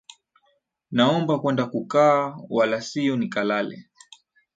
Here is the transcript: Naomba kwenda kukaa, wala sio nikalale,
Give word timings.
Naomba 0.91 1.39
kwenda 1.39 1.65
kukaa, 1.65 2.35
wala 2.49 2.81
sio 2.81 3.15
nikalale, 3.17 3.89